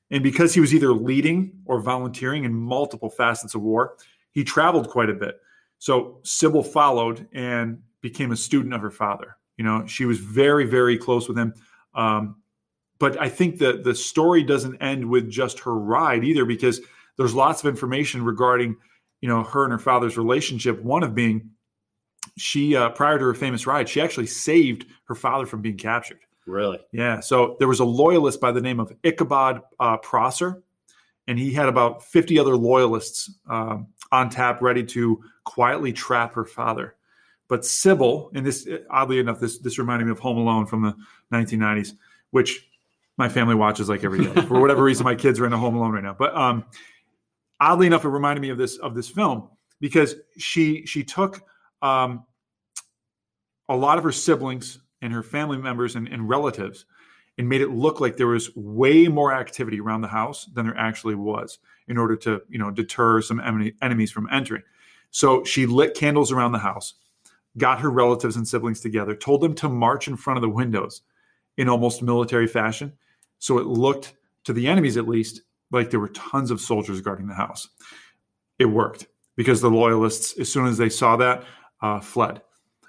And 0.09 0.23
because 0.23 0.53
he 0.53 0.61
was 0.61 0.73
either 0.73 0.93
leading 0.93 1.51
or 1.65 1.81
volunteering 1.81 2.45
in 2.45 2.53
multiple 2.53 3.09
facets 3.09 3.55
of 3.55 3.61
war, 3.61 3.97
he 4.31 4.45
traveled 4.45 4.89
quite 4.89 5.09
a 5.09 5.13
bit. 5.13 5.41
So 5.79 6.19
Sybil 6.23 6.63
followed 6.63 7.27
and 7.33 7.81
became 7.99 8.31
a 8.31 8.37
student 8.37 8.73
of 8.73 8.81
her 8.81 8.89
father. 8.89 9.35
You 9.57 9.65
know, 9.65 9.85
she 9.85 10.05
was 10.05 10.19
very, 10.19 10.65
very 10.65 10.97
close 10.97 11.27
with 11.27 11.37
him. 11.37 11.53
Um, 11.93 12.37
but 12.99 13.19
I 13.19 13.29
think 13.29 13.59
that 13.59 13.83
the 13.83 13.95
story 13.95 14.43
doesn't 14.43 14.77
end 14.81 15.09
with 15.09 15.29
just 15.29 15.59
her 15.59 15.75
ride 15.75 16.23
either, 16.23 16.45
because 16.45 16.81
there's 17.17 17.35
lots 17.35 17.63
of 17.63 17.69
information 17.69 18.23
regarding, 18.23 18.77
you 19.21 19.29
know, 19.29 19.43
her 19.43 19.63
and 19.63 19.71
her 19.71 19.79
father's 19.79 20.17
relationship. 20.17 20.81
One 20.81 21.03
of 21.03 21.13
being 21.13 21.51
she 22.37 22.75
uh, 22.75 22.89
prior 22.89 23.17
to 23.17 23.25
her 23.25 23.33
famous 23.33 23.67
ride, 23.67 23.89
she 23.89 24.01
actually 24.01 24.27
saved 24.27 24.85
her 25.05 25.15
father 25.15 25.45
from 25.45 25.61
being 25.61 25.77
captured. 25.77 26.19
Really? 26.45 26.79
Yeah. 26.91 27.19
So 27.19 27.57
there 27.59 27.67
was 27.67 27.79
a 27.79 27.85
loyalist 27.85 28.39
by 28.39 28.51
the 28.51 28.61
name 28.61 28.79
of 28.79 28.93
Ichabod 29.03 29.61
uh, 29.79 29.97
Prosser, 29.97 30.63
and 31.27 31.37
he 31.37 31.51
had 31.51 31.67
about 31.67 32.03
50 32.03 32.39
other 32.39 32.55
loyalists 32.55 33.29
um, 33.49 33.87
on 34.11 34.29
tap, 34.29 34.61
ready 34.61 34.83
to 34.85 35.21
quietly 35.43 35.91
trap 35.91 36.33
her 36.35 36.45
father. 36.45 36.95
But 37.49 37.65
Sybil, 37.65 38.31
and 38.33 38.45
this 38.45 38.67
oddly 38.89 39.19
enough, 39.19 39.39
this 39.39 39.59
this 39.59 39.77
reminded 39.77 40.05
me 40.05 40.11
of 40.11 40.19
Home 40.19 40.37
Alone 40.37 40.65
from 40.65 40.81
the 40.81 40.95
1990s, 41.33 41.93
which 42.31 42.66
my 43.17 43.29
family 43.29 43.55
watches 43.55 43.89
like 43.89 44.03
every 44.03 44.23
day. 44.25 44.41
For 44.41 44.59
whatever 44.59 44.83
reason, 44.83 45.03
my 45.03 45.15
kids 45.15 45.39
are 45.39 45.45
in 45.45 45.53
a 45.53 45.57
Home 45.57 45.75
Alone 45.75 45.91
right 45.91 46.03
now. 46.03 46.15
But 46.17 46.35
um, 46.35 46.65
oddly 47.59 47.87
enough, 47.87 48.05
it 48.05 48.09
reminded 48.09 48.41
me 48.41 48.49
of 48.49 48.57
this 48.57 48.77
of 48.77 48.95
this 48.95 49.09
film 49.09 49.49
because 49.79 50.15
she 50.37 50.85
she 50.85 51.03
took 51.03 51.41
um, 51.81 52.25
a 53.69 53.75
lot 53.75 53.97
of 53.97 54.03
her 54.03 54.11
siblings 54.11 54.79
and 55.01 55.13
her 55.13 55.23
family 55.23 55.57
members 55.57 55.95
and, 55.95 56.07
and 56.07 56.27
relatives 56.29 56.85
and 57.37 57.47
made 57.47 57.61
it 57.61 57.69
look 57.69 57.99
like 57.99 58.17
there 58.17 58.27
was 58.27 58.55
way 58.55 59.07
more 59.07 59.31
activity 59.31 59.79
around 59.79 60.01
the 60.01 60.07
house 60.07 60.45
than 60.53 60.65
there 60.65 60.77
actually 60.77 61.15
was 61.15 61.59
in 61.87 61.97
order 61.97 62.15
to 62.15 62.41
you 62.49 62.57
know 62.57 62.71
deter 62.71 63.21
some 63.21 63.39
enemies 63.81 64.11
from 64.11 64.27
entering 64.31 64.63
so 65.11 65.43
she 65.43 65.65
lit 65.65 65.93
candles 65.93 66.31
around 66.31 66.51
the 66.51 66.59
house 66.59 66.95
got 67.57 67.79
her 67.79 67.89
relatives 67.89 68.35
and 68.35 68.47
siblings 68.47 68.81
together 68.81 69.15
told 69.15 69.41
them 69.41 69.53
to 69.53 69.69
march 69.69 70.07
in 70.07 70.17
front 70.17 70.37
of 70.37 70.41
the 70.41 70.49
windows 70.49 71.01
in 71.57 71.69
almost 71.69 72.01
military 72.01 72.47
fashion 72.47 72.93
so 73.39 73.57
it 73.57 73.67
looked 73.67 74.15
to 74.43 74.53
the 74.53 74.67
enemies 74.67 74.97
at 74.97 75.07
least 75.07 75.41
like 75.71 75.89
there 75.89 75.99
were 75.99 76.09
tons 76.09 76.51
of 76.51 76.61
soldiers 76.61 77.01
guarding 77.01 77.27
the 77.27 77.33
house 77.33 77.67
it 78.59 78.65
worked 78.65 79.07
because 79.35 79.61
the 79.61 79.69
loyalists 79.69 80.37
as 80.39 80.51
soon 80.51 80.67
as 80.67 80.77
they 80.77 80.89
saw 80.89 81.15
that 81.15 81.43
uh, 81.81 81.99
fled. 81.99 82.41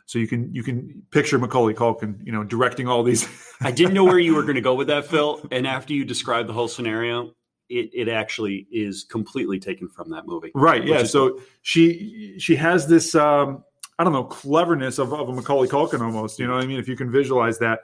So 0.06 0.18
you 0.18 0.26
can 0.26 0.52
you 0.54 0.62
can 0.62 1.02
picture 1.10 1.38
Macaulay 1.38 1.74
Culkin, 1.74 2.24
you 2.24 2.32
know, 2.32 2.42
directing 2.42 2.88
all 2.88 3.02
these. 3.02 3.28
I 3.60 3.70
didn't 3.70 3.94
know 3.94 4.04
where 4.04 4.18
you 4.18 4.34
were 4.34 4.42
going 4.42 4.54
to 4.54 4.62
go 4.62 4.74
with 4.74 4.86
that, 4.86 5.06
Phil. 5.06 5.46
And 5.50 5.66
after 5.66 5.92
you 5.92 6.04
described 6.04 6.48
the 6.48 6.54
whole 6.54 6.68
scenario, 6.68 7.34
it, 7.68 7.90
it 7.92 8.08
actually 8.08 8.66
is 8.72 9.04
completely 9.04 9.58
taken 9.58 9.88
from 9.88 10.08
that 10.10 10.26
movie. 10.26 10.50
Right. 10.54 10.84
Yeah. 10.84 11.04
So 11.04 11.40
she 11.60 12.36
she 12.38 12.56
has 12.56 12.86
this 12.86 13.14
um, 13.14 13.62
I 13.98 14.04
don't 14.04 14.14
know 14.14 14.24
cleverness 14.24 14.98
of, 14.98 15.12
of 15.12 15.28
a 15.28 15.32
Macaulay 15.32 15.68
Culkin 15.68 16.00
almost. 16.00 16.38
You 16.38 16.46
know 16.46 16.54
what 16.54 16.64
I 16.64 16.66
mean? 16.66 16.78
If 16.78 16.88
you 16.88 16.96
can 16.96 17.12
visualize 17.12 17.58
that. 17.58 17.80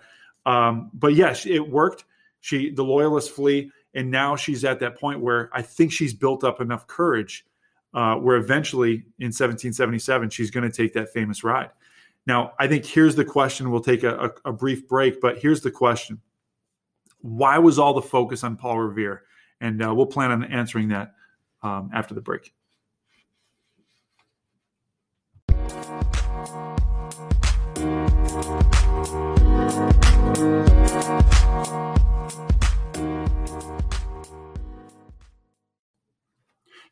Um, 0.46 0.90
but 0.94 1.14
yes, 1.14 1.44
it 1.44 1.60
worked. 1.60 2.04
She 2.44 2.68
the 2.68 2.84
loyalists 2.84 3.30
flee, 3.30 3.70
and 3.94 4.10
now 4.10 4.36
she's 4.36 4.66
at 4.66 4.78
that 4.80 5.00
point 5.00 5.20
where 5.20 5.48
I 5.54 5.62
think 5.62 5.90
she's 5.90 6.12
built 6.12 6.44
up 6.44 6.60
enough 6.60 6.86
courage 6.86 7.46
uh, 7.94 8.16
where 8.16 8.36
eventually 8.36 8.96
in 9.18 9.32
1777 9.32 10.28
she's 10.28 10.50
going 10.50 10.70
to 10.70 10.76
take 10.76 10.92
that 10.92 11.10
famous 11.10 11.42
ride. 11.42 11.70
Now, 12.26 12.52
I 12.58 12.68
think 12.68 12.84
here's 12.84 13.16
the 13.16 13.24
question. 13.24 13.70
We'll 13.70 13.80
take 13.80 14.02
a, 14.02 14.30
a, 14.44 14.50
a 14.50 14.52
brief 14.52 14.86
break, 14.86 15.22
but 15.22 15.38
here's 15.38 15.62
the 15.62 15.70
question: 15.70 16.20
Why 17.22 17.56
was 17.56 17.78
all 17.78 17.94
the 17.94 18.02
focus 18.02 18.44
on 18.44 18.58
Paul 18.58 18.78
Revere? 18.78 19.22
And 19.62 19.82
uh, 19.82 19.94
we'll 19.94 20.04
plan 20.04 20.30
on 20.30 20.44
answering 20.44 20.88
that 20.88 21.14
um, 21.62 21.88
after 21.94 22.12
the 22.12 22.20
break. 22.20 22.52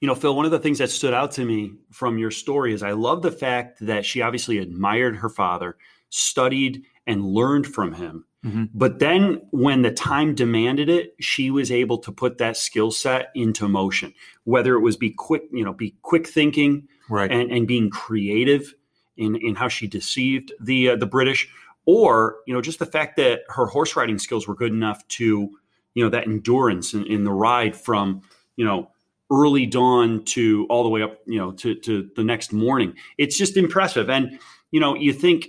You 0.03 0.09
know, 0.09 0.17
Phil, 0.17 0.35
one 0.35 0.45
of 0.45 0.51
the 0.51 0.59
things 0.59 0.79
that 0.79 0.91
stood 0.91 1.15
out 1.15 1.31
to 1.33 1.45
me 1.45 1.75
from 1.93 2.19
your 2.19 2.33
story 2.33 2.75
is 2.75 2.83
I 2.83 2.91
love 2.91 3.23
the 3.23 3.31
fact 3.31 3.79
that 3.87 4.05
she 4.05 4.21
obviously 4.21 4.59
admired 4.59 5.15
her 5.15 5.29
father, 5.29 5.77
studied 6.09 6.83
and 7.07 7.25
learned 7.25 7.69
from 7.69 7.93
him. 7.93 8.25
Mm-hmm. 8.45 8.65
But 8.75 8.99
then 8.99 9.43
when 9.53 9.83
the 9.83 9.93
time 9.93 10.35
demanded 10.35 10.89
it, 10.89 11.15
she 11.21 11.53
was 11.53 11.71
able 11.71 11.99
to 11.99 12.11
put 12.11 12.39
that 12.39 12.57
skill 12.57 12.91
set 12.91 13.31
into 13.37 13.69
motion, 13.69 14.13
whether 14.43 14.75
it 14.75 14.81
was 14.81 14.97
be 14.97 15.11
quick, 15.11 15.45
you 15.53 15.65
know, 15.65 15.73
be 15.73 15.95
quick 16.03 16.27
thinking 16.27 16.89
right. 17.09 17.31
and, 17.31 17.53
and 17.53 17.69
being 17.69 17.89
creative 17.89 18.75
in, 19.17 19.37
in 19.37 19.55
how 19.55 19.69
she 19.69 19.87
deceived 19.87 20.53
the 20.59 20.91
uh, 20.91 20.97
the 20.97 21.07
British, 21.07 21.49
or 21.87 22.39
you 22.49 22.53
know 22.53 22.61
just 22.61 22.81
the 22.81 22.87
fact 22.87 23.15
that 23.19 23.43
her 23.51 23.67
horse 23.67 23.95
riding 23.95 24.19
skills 24.19 24.49
were 24.49 24.57
good 24.57 24.73
enough 24.73 25.07
to 25.07 25.49
you 25.95 26.03
know 26.03 26.11
that 26.11 26.27
endurance 26.27 26.93
in, 26.93 27.07
in 27.07 27.23
the 27.23 27.31
ride 27.31 27.77
from 27.77 28.23
you 28.57 28.65
know 28.65 28.91
early 29.33 29.67
dawn 29.67 30.25
to 30.25 30.67
all 30.69 30.83
the 30.83 30.91
way 30.91 31.03
up 31.03 31.19
you 31.27 31.39
know 31.39 31.53
to 31.53 31.75
to 31.77 32.11
the 32.15 32.25
next 32.25 32.53
morning. 32.53 32.95
It's 33.19 33.37
just 33.37 33.57
impressive, 33.57 34.11
and 34.11 34.39
you 34.71 34.81
know 34.81 34.95
you 34.95 35.13
think 35.13 35.49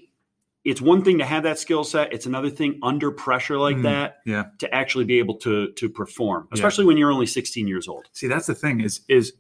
it's 0.64 0.80
one 0.80 1.04
thing 1.04 1.18
to 1.18 1.26
have 1.26 1.44
that 1.44 1.60
skill 1.60 1.84
set 1.84 2.14
it's 2.14 2.26
another 2.26 2.50
thing 2.50 2.80
under 2.82 3.12
pressure 3.12 3.58
like 3.58 3.76
mm, 3.76 3.84
that 3.84 4.20
yeah. 4.26 4.46
to 4.60 4.74
actually 4.74 5.04
be 5.04 5.20
able 5.20 5.36
to 5.36 5.74
to 5.74 5.90
perform 5.90 6.48
especially 6.54 6.86
yeah. 6.86 6.88
when 6.88 6.96
you're 6.96 7.12
only 7.12 7.26
16 7.26 7.68
years 7.68 7.86
old 7.90 8.08
see 8.14 8.28
that's 8.28 8.48
the 8.48 8.56
thing 8.56 8.80
is 8.80 9.02
is 9.10 9.34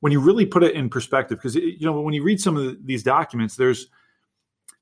when 0.00 0.12
you 0.12 0.20
really 0.20 0.46
put 0.46 0.62
it 0.62 0.74
in 0.74 0.88
perspective, 0.88 1.38
because 1.38 1.54
you 1.54 1.80
know 1.80 2.00
when 2.00 2.14
you 2.14 2.22
read 2.22 2.40
some 2.40 2.56
of 2.56 2.64
the, 2.64 2.78
these 2.84 3.02
documents, 3.02 3.56
there's 3.56 3.88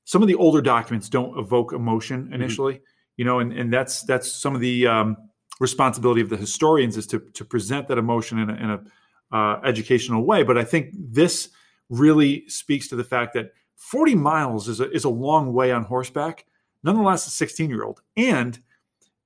some 0.05 0.21
of 0.21 0.27
the 0.27 0.35
older 0.35 0.61
documents 0.61 1.09
don't 1.09 1.37
evoke 1.37 1.73
emotion 1.73 2.25
mm-hmm. 2.25 2.33
initially, 2.33 2.75
mm-hmm. 2.75 2.83
you 3.17 3.25
know, 3.25 3.39
and 3.39 3.53
and 3.53 3.73
that's 3.73 4.03
that's 4.03 4.31
some 4.31 4.53
of 4.53 4.61
the 4.61 4.87
um, 4.87 5.17
responsibility 5.59 6.21
of 6.21 6.29
the 6.29 6.37
historians 6.37 6.97
is 6.97 7.07
to 7.07 7.19
to 7.33 7.43
present 7.43 7.87
that 7.87 7.97
emotion 7.97 8.39
in 8.39 8.49
a, 8.49 8.55
in 8.55 8.69
a 8.69 8.79
uh, 9.31 9.59
educational 9.63 10.25
way. 10.25 10.43
But 10.43 10.57
I 10.57 10.63
think 10.63 10.91
this 10.93 11.49
really 11.89 12.47
speaks 12.47 12.87
to 12.89 12.95
the 12.95 13.03
fact 13.03 13.33
that 13.33 13.51
40 13.75 14.15
miles 14.15 14.67
is 14.67 14.79
a, 14.79 14.91
is 14.91 15.03
a 15.03 15.09
long 15.09 15.53
way 15.53 15.71
on 15.71 15.83
horseback. 15.83 16.45
Nonetheless, 16.83 17.27
a 17.27 17.31
16 17.31 17.69
year 17.69 17.83
old, 17.83 18.01
and 18.15 18.59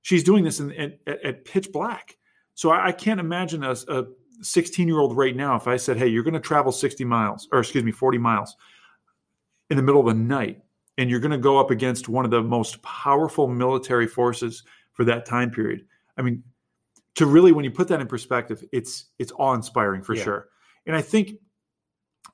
she's 0.02 0.24
doing 0.24 0.44
this 0.44 0.60
in, 0.60 0.70
in 0.72 0.94
at, 1.06 1.44
pitch 1.44 1.72
black. 1.72 2.16
So 2.54 2.70
I, 2.70 2.88
I 2.88 2.92
can't 2.92 3.20
imagine 3.20 3.64
a, 3.64 3.76
a 3.88 4.06
16 4.42 4.88
year 4.88 4.98
old 4.98 5.16
right 5.16 5.36
now, 5.36 5.56
if 5.56 5.66
I 5.66 5.76
said, 5.76 5.96
hey, 5.96 6.08
you're 6.08 6.22
going 6.22 6.34
to 6.34 6.40
travel 6.40 6.72
60 6.72 7.04
miles, 7.04 7.48
or 7.52 7.60
excuse 7.60 7.84
me, 7.84 7.92
40 7.92 8.18
miles 8.18 8.56
in 9.70 9.76
the 9.76 9.82
middle 9.82 10.00
of 10.00 10.06
the 10.06 10.22
night, 10.22 10.62
and 10.98 11.08
you're 11.08 11.20
going 11.20 11.32
to 11.32 11.38
go 11.38 11.58
up 11.58 11.70
against 11.70 12.08
one 12.08 12.24
of 12.24 12.30
the 12.30 12.42
most 12.42 12.82
powerful 12.82 13.46
military 13.46 14.06
forces 14.06 14.64
for 14.92 15.04
that 15.04 15.24
time 15.24 15.50
period. 15.50 15.86
I 16.18 16.22
mean, 16.22 16.42
to 17.16 17.26
really, 17.26 17.52
when 17.52 17.64
you 17.64 17.70
put 17.70 17.88
that 17.88 18.00
in 18.00 18.06
perspective, 18.06 18.64
it's 18.72 19.06
it's 19.18 19.32
awe 19.38 19.54
inspiring 19.54 20.02
for 20.02 20.14
yeah. 20.14 20.24
sure. 20.24 20.48
And 20.86 20.96
I 20.96 21.02
think, 21.02 21.32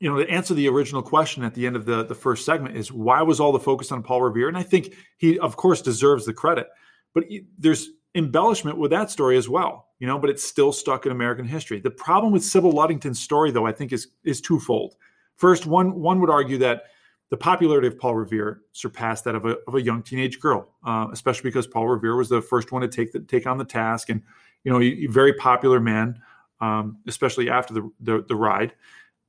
you 0.00 0.10
know, 0.10 0.22
to 0.22 0.30
answer 0.30 0.54
the 0.54 0.68
original 0.68 1.02
question 1.02 1.42
at 1.44 1.54
the 1.54 1.66
end 1.66 1.76
of 1.76 1.84
the 1.84 2.04
the 2.04 2.14
first 2.14 2.44
segment 2.44 2.76
is 2.76 2.92
why 2.92 3.22
was 3.22 3.40
all 3.40 3.52
the 3.52 3.58
focus 3.58 3.92
on 3.92 4.02
Paul 4.02 4.22
Revere? 4.22 4.48
And 4.48 4.56
I 4.56 4.62
think 4.62 4.94
he, 5.18 5.38
of 5.38 5.56
course, 5.56 5.82
deserves 5.82 6.26
the 6.26 6.32
credit, 6.32 6.68
but 7.14 7.24
there's 7.58 7.90
embellishment 8.14 8.78
with 8.78 8.90
that 8.90 9.10
story 9.10 9.36
as 9.36 9.48
well 9.48 9.88
you 9.98 10.06
know, 10.06 10.18
but 10.18 10.30
it's 10.30 10.44
still 10.44 10.72
stuck 10.72 11.06
in 11.06 11.12
American 11.12 11.44
history. 11.44 11.80
The 11.80 11.90
problem 11.90 12.32
with 12.32 12.44
Sybil 12.44 12.70
Ludington's 12.70 13.20
story, 13.20 13.50
though, 13.50 13.66
I 13.66 13.72
think 13.72 13.92
is 13.92 14.08
is 14.24 14.40
twofold. 14.40 14.94
First, 15.36 15.66
one 15.66 16.00
one 16.00 16.20
would 16.20 16.30
argue 16.30 16.58
that 16.58 16.84
the 17.30 17.36
popularity 17.36 17.88
of 17.88 17.98
Paul 17.98 18.14
Revere 18.14 18.62
surpassed 18.72 19.24
that 19.24 19.34
of 19.34 19.44
a, 19.44 19.56
of 19.66 19.74
a 19.74 19.82
young 19.82 20.02
teenage 20.02 20.40
girl, 20.40 20.68
uh, 20.84 21.08
especially 21.12 21.50
because 21.50 21.66
Paul 21.66 21.88
Revere 21.88 22.16
was 22.16 22.28
the 22.28 22.40
first 22.40 22.72
one 22.72 22.80
to 22.82 22.88
take 22.88 23.12
the, 23.12 23.20
take 23.20 23.46
on 23.46 23.58
the 23.58 23.64
task, 23.64 24.08
and 24.08 24.22
you 24.64 24.72
know, 24.72 24.80
a 24.80 25.06
very 25.06 25.32
popular 25.32 25.80
man, 25.80 26.20
um, 26.60 26.98
especially 27.06 27.50
after 27.50 27.74
the, 27.74 27.90
the 28.00 28.24
the 28.28 28.36
ride. 28.36 28.74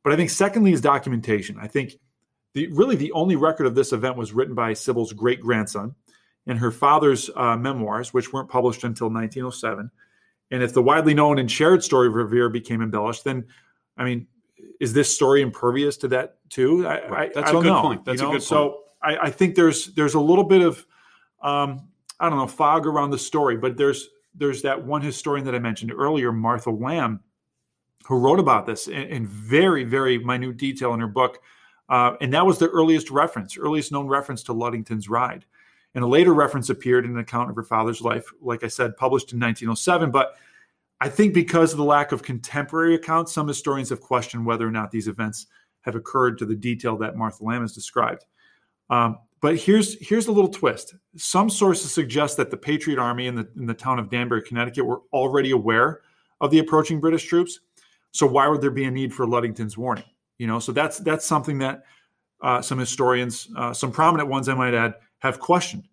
But 0.04 0.14
I 0.14 0.16
think 0.16 0.30
secondly 0.30 0.72
is 0.72 0.82
documentation. 0.82 1.58
I 1.60 1.68
think 1.68 1.94
the 2.54 2.68
really 2.68 2.96
the 2.96 3.12
only 3.12 3.36
record 3.36 3.68
of 3.68 3.76
this 3.76 3.94
event 3.94 4.18
was 4.18 4.34
written 4.34 4.56
by 4.56 4.74
Sybil's 4.74 5.14
great 5.14 5.42
grandson 5.42 5.96
in 6.46 6.58
her 6.58 6.72
father's 6.72 7.30
uh, 7.36 7.56
memoirs, 7.58 8.14
which 8.14 8.34
weren't 8.34 8.50
published 8.50 8.84
until 8.84 9.08
1907. 9.08 9.92
And 10.52 10.64
if 10.64 10.74
the 10.74 10.82
widely 10.82 11.14
known 11.14 11.38
and 11.38 11.50
shared 11.50 11.84
story 11.84 12.08
of 12.08 12.16
Revere 12.16 12.50
became 12.50 12.82
embellished, 12.82 13.24
then, 13.24 13.46
I 13.98 14.04
mean, 14.04 14.28
is 14.80 14.94
this 14.94 15.14
story 15.14 15.42
impervious 15.42 15.98
to 15.98 16.08
that 16.10 16.38
too? 16.50 16.88
I, 16.88 17.08
right. 17.08 17.34
That's 17.34 17.52
I, 17.52 17.54
I 17.54 17.60
a 17.60 17.62
good 17.62 17.68
know, 17.68 17.82
point. 17.82 18.06
That's 18.06 18.20
you 18.20 18.24
know? 18.24 18.32
a 18.32 18.34
good 18.34 18.40
point. 18.40 18.44
So 18.44 18.84
I, 19.02 19.18
I, 19.18 19.30
think 19.30 19.56
there's 19.56 19.94
there's 19.94 20.16
a 20.16 20.20
little 20.20 20.44
bit 20.44 20.62
of 20.62 20.86
um, 21.42 21.88
I 22.20 22.30
don't 22.30 22.40
know 22.40 22.48
fog 22.48 22.88
around 22.88 23.12
the 23.12 23.20
story, 23.20 23.58
but 23.58 23.78
there's 23.78 24.10
there's 24.36 24.62
that 24.62 24.84
one 24.84 25.02
historian 25.02 25.46
that 25.46 25.56
I 25.56 25.60
mentioned 25.60 25.92
earlier, 25.92 26.32
Martha 26.32 26.70
Lamb, 26.70 27.22
who 28.06 28.18
wrote 28.18 28.40
about 28.40 28.66
this 28.66 28.88
in, 28.88 29.04
in 29.04 29.28
very 29.28 29.84
very 29.84 30.18
minute 30.18 30.58
detail 30.58 30.94
in 30.94 31.00
her 31.00 31.08
book, 31.08 31.40
uh, 31.90 32.14
and 32.22 32.34
that 32.34 32.46
was 32.46 32.58
the 32.58 32.70
earliest 32.70 33.10
reference, 33.10 33.58
earliest 33.58 33.92
known 33.92 34.08
reference 34.08 34.44
to 34.44 34.54
Ludington's 34.54 35.10
ride. 35.10 35.46
And 35.96 36.04
a 36.04 36.08
later 36.08 36.34
reference 36.34 36.70
appeared 36.70 37.06
in 37.06 37.12
an 37.12 37.18
account 37.18 37.50
of 37.50 37.56
her 37.56 37.64
father's 37.64 38.02
life, 38.02 38.26
like 38.42 38.64
I 38.64 38.68
said, 38.68 38.96
published 38.96 39.34
in 39.34 39.40
1907. 39.40 40.12
But 40.12 40.36
I 41.02 41.10
think 41.10 41.34
because 41.34 41.72
of 41.72 41.78
the 41.78 41.84
lack 41.84 42.12
of 42.12 42.22
contemporary 42.22 42.94
accounts, 42.94 43.34
some 43.34 43.48
historians 43.48 43.90
have 43.90 44.02
questioned 44.02 44.46
whether 44.46 44.68
or 44.68 44.72
not 44.72 44.92
these 44.92 45.08
events 45.08 45.48
have 45.82 45.96
occurred 45.96 46.38
to 46.38 46.46
the 46.46 46.56
detail 46.56 46.98
that 46.98 47.16
Martha 47.16 47.44
Lamb 47.44 47.62
has 47.62 47.74
described. 47.74 48.26
Um, 48.90 49.18
but 49.42 49.58
here's 49.58 49.98
here's 50.08 50.28
a 50.28 50.32
little 50.32 50.50
twist. 50.50 50.96
Some 51.16 51.50
sources 51.50 51.94
suggest 51.94 52.38
that 52.38 52.52
the 52.52 52.58
Patriot 52.58 53.00
Army 53.00 53.28
in 53.28 53.36
the 53.36 53.48
in 53.58 53.66
the 53.66 53.74
town 53.74 54.00
of 54.00 54.10
Danbury, 54.10 54.42
Connecticut, 54.42 54.86
were 54.86 55.02
already 55.14 55.52
aware 55.52 56.02
of 56.42 56.52
the 56.52 56.60
approaching 56.60 57.00
British 57.00 57.26
troops. 57.26 57.60
So 58.12 58.26
why 58.26 58.48
would 58.48 58.62
there 58.62 58.72
be 58.72 58.86
a 58.86 58.92
need 58.92 59.14
for 59.14 59.28
Ludington's 59.28 59.78
warning? 59.78 60.06
You 60.38 60.48
know, 60.48 60.60
so 60.60 60.72
that's 60.72 61.00
that's 61.00 61.26
something 61.26 61.60
that 61.60 61.84
uh, 62.42 62.62
some 62.62 62.80
historians, 62.80 63.50
uh, 63.58 63.74
some 63.74 63.92
prominent 63.92 64.30
ones, 64.30 64.50
I 64.50 64.54
might 64.54 64.74
add, 64.74 64.96
have 65.20 65.40
questioned. 65.40 65.88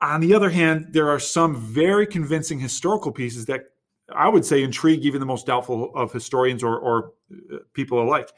On 0.00 0.20
the 0.20 0.34
other 0.34 0.50
hand, 0.50 0.88
there 0.90 1.08
are 1.08 1.18
some 1.18 1.56
very 1.56 2.06
convincing 2.06 2.58
historical 2.58 3.12
pieces 3.12 3.46
that 3.46 3.66
I 4.14 4.28
would 4.28 4.44
say 4.44 4.62
intrigue 4.62 5.04
even 5.04 5.20
the 5.20 5.26
most 5.26 5.46
doubtful 5.46 5.92
of 5.94 6.12
historians 6.12 6.62
or, 6.62 6.78
or 6.78 7.12
uh, 7.52 7.58
people 7.72 8.02
alike, 8.02 8.30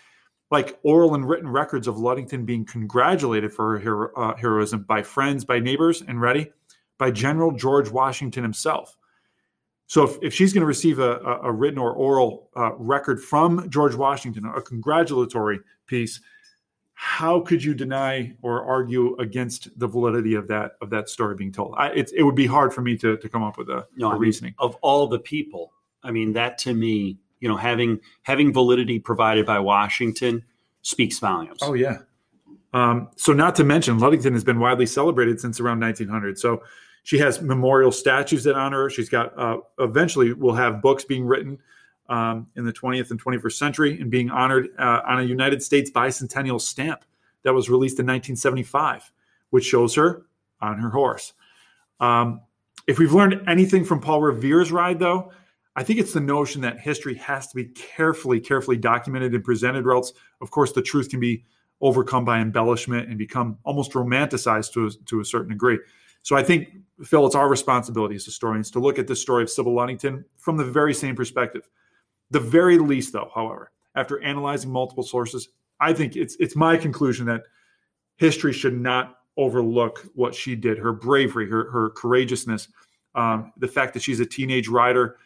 like 0.54 0.78
oral 0.84 1.16
and 1.16 1.28
written 1.28 1.49
records 1.49 1.88
of 1.88 1.99
Ludington 1.99 2.44
being 2.44 2.64
congratulated 2.64 3.52
for 3.52 3.73
her 3.73 3.78
hero, 3.80 4.11
uh, 4.16 4.37
heroism 4.37 4.84
by 4.84 5.02
friends, 5.02 5.44
by 5.44 5.58
neighbors, 5.58 6.00
and 6.00 6.20
ready 6.20 6.52
by 6.96 7.11
General 7.11 7.50
George 7.50 7.90
Washington 7.90 8.44
himself. 8.44 8.96
So 9.88 10.04
if, 10.04 10.16
if 10.23 10.32
she's 10.32 10.52
going 10.52 10.61
to 10.61 10.66
receive 10.66 11.00
a, 11.00 11.18
a, 11.42 11.50
written 11.50 11.80
or 11.80 11.92
oral 11.92 12.50
uh, 12.56 12.73
record 12.76 13.20
from 13.20 13.68
George 13.68 13.96
Washington, 13.96 14.44
a 14.44 14.62
congratulatory 14.62 15.58
piece, 15.88 16.20
how 16.94 17.40
could 17.40 17.62
you 17.62 17.75
deny 17.75 18.37
or 18.40 18.64
argue 18.64 19.16
against 19.16 19.76
the 19.76 19.88
validity 19.88 20.34
of 20.34 20.46
that 20.46 20.76
of 20.80 20.88
that 20.90 21.08
story 21.08 21.34
being 21.34 21.50
told? 21.50 21.75
I, 21.76 21.88
it 21.88 22.23
would 22.23 22.37
be 22.37 22.46
hard 22.46 22.73
for 22.73 22.80
me 22.80 22.96
to, 22.99 23.16
to 23.16 23.28
come 23.28 23.42
up 23.42 23.58
with 23.58 23.70
a, 23.70 23.88
no, 23.96 24.12
a 24.12 24.16
reasoning. 24.16 24.54
Mean, 24.61 24.68
of 24.68 24.76
all 24.82 25.08
the 25.08 25.18
people, 25.18 25.73
I 26.04 26.12
mean, 26.12 26.32
that 26.34 26.58
to 26.58 26.73
me, 26.73 27.18
you 27.44 27.50
know, 27.50 27.58
having 27.58 28.00
having 28.22 28.54
validity 28.54 28.98
provided 28.98 29.44
by 29.44 29.58
Washington 29.58 30.42
speaks 30.80 31.18
volumes. 31.18 31.58
Oh 31.60 31.74
yeah. 31.74 31.98
Um, 32.72 33.10
so 33.16 33.34
not 33.34 33.54
to 33.56 33.64
mention, 33.64 33.98
Ludington 33.98 34.32
has 34.32 34.42
been 34.42 34.58
widely 34.58 34.86
celebrated 34.86 35.38
since 35.40 35.60
around 35.60 35.78
1900. 35.78 36.38
So 36.38 36.62
she 37.02 37.18
has 37.18 37.42
memorial 37.42 37.92
statues 37.92 38.44
that 38.44 38.54
honor 38.54 38.84
her. 38.84 38.90
She's 38.90 39.10
got 39.10 39.38
uh, 39.38 39.58
eventually 39.78 40.32
will 40.32 40.54
have 40.54 40.80
books 40.80 41.04
being 41.04 41.26
written 41.26 41.58
um, 42.08 42.46
in 42.56 42.64
the 42.64 42.72
20th 42.72 43.10
and 43.10 43.22
21st 43.22 43.52
century 43.52 44.00
and 44.00 44.10
being 44.10 44.30
honored 44.30 44.70
uh, 44.78 45.02
on 45.06 45.20
a 45.20 45.22
United 45.22 45.62
States 45.62 45.90
bicentennial 45.90 46.58
stamp 46.58 47.04
that 47.42 47.52
was 47.52 47.68
released 47.68 47.98
in 47.98 48.06
1975, 48.06 49.12
which 49.50 49.66
shows 49.66 49.94
her 49.96 50.24
on 50.62 50.78
her 50.78 50.88
horse. 50.88 51.34
Um, 52.00 52.40
if 52.86 52.98
we've 52.98 53.12
learned 53.12 53.42
anything 53.46 53.84
from 53.84 54.00
Paul 54.00 54.22
Revere's 54.22 54.72
ride, 54.72 54.98
though, 54.98 55.30
I 55.76 55.83
think 55.83 55.99
it's 55.99 56.12
the 56.12 56.21
notion 56.21 56.61
that 56.62 56.81
history 56.81 57.14
has 57.16 57.49
to 57.49 57.57
be 57.57 57.64
carefully, 57.64 58.40
carefully 58.40 58.76
documented 58.76 59.35
and 59.35 59.43
presented, 59.43 59.87
or 59.87 59.93
else, 59.95 60.12
of 60.40 60.50
course, 60.50 60.73
the 60.73 60.83
truth 60.83 61.09
can 61.09 61.21
be 61.21 61.45
overcome 61.81 62.25
by 62.25 62.38
embellishment 62.38 63.09
and 63.09 63.19
become 63.19 63.59
almost 63.64 63.93
romanticized 63.93 64.73
to 64.73 64.87
a, 64.87 64.90
to 65.07 65.21
a 65.21 65.25
certain 65.25 65.50
degree. 65.50 65.78
So 66.23 66.37
I 66.37 66.43
think, 66.43 66.69
Phil, 67.02 67.26
it's 67.26 67.35
our 67.35 67.49
responsibility 67.49 68.14
as 68.14 68.25
historians 68.25 68.71
to 68.71 68.78
look 68.78 68.99
at 68.99 69.07
the 69.07 69.16
story 69.16 69.43
of 69.43 69.50
Sybil 69.50 69.75
Ludington 69.75 70.25
from 70.38 70.57
the 70.57 70.64
very 70.64 70.95
same 70.95 71.14
perspective. 71.14 71.69
The 72.31 72.40
very 72.40 72.78
least, 72.78 73.12
though, 73.12 73.31
however, 73.35 73.73
after 73.95 74.23
analyzing 74.23 74.71
multiple 74.71 75.04
sources, 75.04 75.49
I 75.81 75.93
think 75.93 76.16
it's 76.16 76.37
it's 76.37 76.57
my 76.57 76.76
conclusion 76.76 77.26
that 77.26 77.43
history 78.16 78.52
should 78.52 78.81
not 78.81 79.19
overlook 79.37 80.07
what 80.14 80.35
she 80.35 80.54
did, 80.57 80.78
her 80.78 80.93
bravery, 80.93 81.49
her 81.50 81.71
her 81.71 81.90
courageousness, 81.90 82.69
um, 83.14 83.52
the 83.59 83.69
fact 83.69 83.93
that 83.95 84.02
she's 84.02 84.21
a 84.21 84.26
teenage 84.26 84.69
rider. 84.69 85.19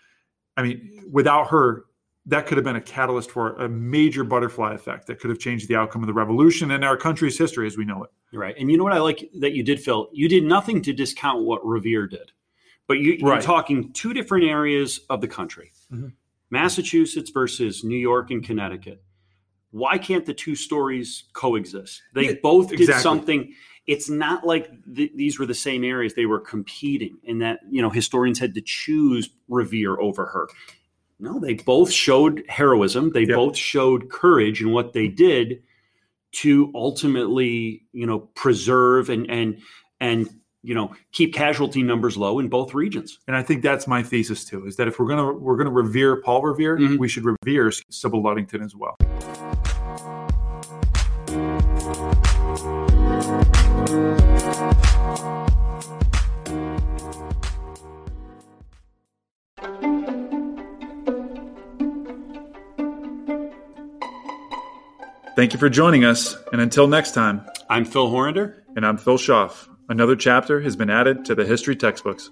I 0.58 0.62
mean, 0.62 1.04
without 1.10 1.48
her, 1.48 1.84
that 2.26 2.46
could 2.46 2.58
have 2.58 2.64
been 2.64 2.76
a 2.76 2.80
catalyst 2.80 3.30
for 3.30 3.54
a 3.56 3.68
major 3.68 4.24
butterfly 4.24 4.74
effect 4.74 5.06
that 5.06 5.18
could 5.18 5.30
have 5.30 5.38
changed 5.38 5.68
the 5.68 5.76
outcome 5.76 6.02
of 6.02 6.06
the 6.06 6.12
revolution 6.12 6.72
and 6.72 6.84
our 6.84 6.96
country's 6.96 7.38
history 7.38 7.66
as 7.66 7.78
we 7.78 7.86
know 7.86 8.04
it. 8.04 8.10
Right. 8.36 8.54
And 8.58 8.70
you 8.70 8.76
know 8.76 8.84
what 8.84 8.92
I 8.92 8.98
like 8.98 9.30
that 9.40 9.52
you 9.52 9.62
did, 9.62 9.80
Phil? 9.80 10.10
You 10.12 10.28
did 10.28 10.44
nothing 10.44 10.82
to 10.82 10.92
discount 10.92 11.44
what 11.44 11.64
Revere 11.64 12.06
did, 12.06 12.32
but 12.86 12.98
you, 12.98 13.26
are 13.26 13.40
talking 13.40 13.90
two 13.94 14.12
different 14.12 14.44
areas 14.44 15.00
of 15.08 15.22
the 15.22 15.28
country. 15.28 15.72
Mm-hmm 15.90 16.08
Massachusetts 16.50 17.30
versus 17.30 17.84
New 17.84 17.96
York 17.96 18.30
and 18.30 18.44
Connecticut. 18.44 19.02
Why 19.70 19.98
can't 19.98 20.24
the 20.24 20.34
two 20.34 20.54
stories 20.54 21.24
coexist? 21.34 22.02
They 22.14 22.30
Yeah, 22.30 22.32
both 22.42 22.70
did 22.70 22.80
exactly. 22.80 23.02
something. 23.02 23.54
It's 23.88 24.09
not 24.11 24.47
like 24.47 24.68
th- 24.95 25.12
these 25.16 25.38
were 25.38 25.47
the 25.47 25.54
same 25.54 25.83
areas; 25.83 26.14
they 26.14 26.26
were 26.26 26.38
competing, 26.40 27.16
and 27.26 27.40
that 27.42 27.61
you 27.71 27.83
know 27.83 27.90
historians 27.90 28.38
had 28.38 28.54
to 28.54 28.61
choose 28.61 29.30
Revere 29.49 29.99
over 29.99 30.26
her. 30.26 30.47
No, 31.18 31.40
they 31.40 31.54
both 31.54 31.90
showed 31.90 32.45
heroism. 32.49 33.11
They 33.12 33.23
Yep. 33.23 33.35
both 33.37 33.57
showed 33.57 34.11
courage 34.11 34.61
in 34.62 34.71
what 34.71 34.92
they 34.92 35.09
did 35.09 35.62
to 36.30 36.71
ultimately, 36.75 37.87
you 37.92 38.07
know, 38.07 38.21
preserve 38.37 39.09
and 39.09 39.28
and 39.30 39.59
and 40.00 40.28
you 40.62 40.75
know 40.75 40.95
keep 41.12 41.33
casualty 41.33 41.83
numbers 41.83 42.16
low 42.18 42.38
in 42.40 42.49
both 42.49 42.75
regions. 42.75 43.18
And 43.26 43.35
I 43.35 43.42
think 43.42 43.62
that's 43.62 43.87
my 43.87 44.02
thesis 44.02 44.45
too: 44.45 44.66
is 44.66 44.76
that 44.76 44.87
if 44.87 44.99
we're 44.99 45.09
gonna 45.09 45.33
we're 45.33 45.57
gonna 45.57 45.71
revere 45.73 46.21
Paul 46.21 46.42
Revere, 46.42 46.76
Mhm. 46.76 46.99
we 46.99 47.09
should 47.09 47.25
revere 47.25 47.73
Sybil 47.88 48.23
Ludington 48.23 48.61
as 48.62 48.76
well. 48.76 48.97
Thank 65.38 65.52
you 65.52 65.58
for 65.58 65.68
joining 65.68 66.04
us, 66.04 66.37
and 66.52 66.60
until 66.60 66.88
next 66.88 67.12
time, 67.12 67.44
I'm 67.68 67.84
Phil 67.84 68.08
Horrender. 68.08 68.62
and 68.76 68.87
I'm 68.87 68.98
Phil 68.98 69.18
Schaff. 69.18 69.68
Another 69.88 70.14
chapter 70.14 70.60
has 70.60 70.76
been 70.76 70.90
added 70.90 71.25
to 71.25 71.34
the 71.34 71.44
history 71.44 71.75
textbooks. 71.75 72.30